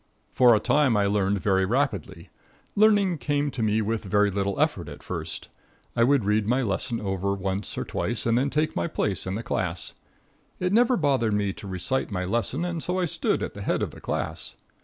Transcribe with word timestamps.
For 0.33 0.55
a 0.55 0.59
time 0.59 0.97
I 0.97 1.05
learned 1.05 1.39
very 1.43 1.63
rapidly. 1.63 2.31
Learning 2.75 3.19
came 3.19 3.51
to 3.51 3.61
me 3.61 3.83
with 3.83 4.03
very 4.03 4.31
little 4.31 4.59
effort 4.59 4.89
at 4.89 5.03
first. 5.03 5.47
I 5.95 6.03
would 6.03 6.25
read 6.25 6.47
my 6.47 6.63
lesson 6.63 6.99
over 6.99 7.35
once 7.35 7.77
or 7.77 7.83
twice 7.85 8.25
and 8.25 8.35
then 8.35 8.49
take 8.49 8.75
my 8.75 8.87
place 8.87 9.27
in 9.27 9.35
the 9.35 9.43
class. 9.43 9.93
It 10.59 10.73
never 10.73 10.97
bothered 10.97 11.33
me 11.35 11.53
to 11.53 11.67
recite 11.67 12.09
my 12.09 12.25
lesson 12.25 12.65
and 12.65 12.81
so 12.81 12.97
I 12.97 13.05
stood 13.05 13.43
at 13.43 13.53
the 13.53 13.61
head 13.61 13.83
of 13.83 13.91
the 13.91 14.01
class. 14.01 14.55